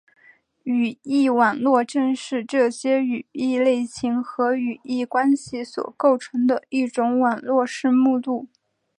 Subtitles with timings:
[0.63, 8.47] 语义网络正是这些语义类型和语义关系所构成的一种网络式目录。